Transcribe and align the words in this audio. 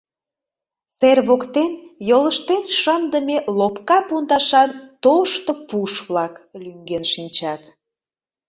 Сер 0.97 1.19
воктен 1.27 1.71
йолыштен 2.09 2.63
шындыме 2.79 3.37
лопка 3.59 3.99
пундашан 4.07 4.69
тошто 5.03 5.51
пуш-влак 5.69 6.33
лӱҥген 6.61 7.03
шинчат. 7.11 7.63